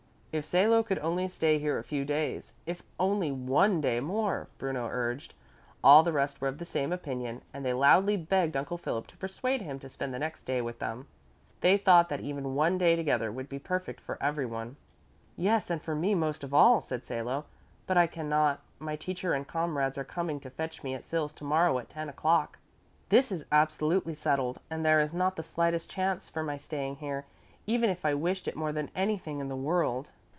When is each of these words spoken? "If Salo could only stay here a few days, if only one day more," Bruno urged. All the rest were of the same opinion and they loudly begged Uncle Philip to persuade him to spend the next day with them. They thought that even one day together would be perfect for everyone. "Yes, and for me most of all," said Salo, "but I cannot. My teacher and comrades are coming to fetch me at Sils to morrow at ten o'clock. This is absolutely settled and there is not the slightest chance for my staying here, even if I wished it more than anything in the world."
"If 0.33 0.45
Salo 0.45 0.81
could 0.81 0.97
only 0.99 1.27
stay 1.27 1.59
here 1.59 1.77
a 1.77 1.83
few 1.83 2.05
days, 2.05 2.53
if 2.65 2.81
only 2.97 3.33
one 3.33 3.81
day 3.81 3.99
more," 3.99 4.47
Bruno 4.59 4.87
urged. 4.89 5.33
All 5.83 6.03
the 6.03 6.13
rest 6.13 6.39
were 6.39 6.47
of 6.47 6.57
the 6.57 6.63
same 6.63 6.93
opinion 6.93 7.41
and 7.53 7.65
they 7.65 7.73
loudly 7.73 8.15
begged 8.15 8.55
Uncle 8.55 8.77
Philip 8.77 9.07
to 9.07 9.17
persuade 9.17 9.61
him 9.61 9.77
to 9.79 9.89
spend 9.89 10.13
the 10.13 10.19
next 10.19 10.43
day 10.43 10.61
with 10.61 10.79
them. 10.79 11.07
They 11.59 11.75
thought 11.77 12.07
that 12.07 12.21
even 12.21 12.55
one 12.55 12.77
day 12.77 12.95
together 12.95 13.29
would 13.29 13.49
be 13.49 13.59
perfect 13.59 13.99
for 13.99 14.17
everyone. 14.23 14.77
"Yes, 15.35 15.69
and 15.69 15.81
for 15.81 15.95
me 15.95 16.15
most 16.15 16.45
of 16.45 16.53
all," 16.53 16.79
said 16.79 17.03
Salo, 17.05 17.43
"but 17.85 17.97
I 17.97 18.07
cannot. 18.07 18.61
My 18.79 18.95
teacher 18.95 19.33
and 19.33 19.45
comrades 19.45 19.97
are 19.97 20.05
coming 20.05 20.39
to 20.39 20.49
fetch 20.49 20.81
me 20.81 20.93
at 20.93 21.03
Sils 21.03 21.33
to 21.33 21.43
morrow 21.43 21.77
at 21.77 21.89
ten 21.89 22.07
o'clock. 22.07 22.57
This 23.09 23.33
is 23.33 23.43
absolutely 23.51 24.13
settled 24.13 24.61
and 24.69 24.85
there 24.85 25.01
is 25.01 25.13
not 25.13 25.35
the 25.35 25.43
slightest 25.43 25.89
chance 25.91 26.29
for 26.29 26.41
my 26.41 26.55
staying 26.55 26.95
here, 26.95 27.25
even 27.67 27.89
if 27.89 28.05
I 28.05 28.13
wished 28.13 28.47
it 28.47 28.55
more 28.55 28.71
than 28.71 28.91
anything 28.95 29.41
in 29.41 29.49
the 29.49 29.57
world." 29.57 30.09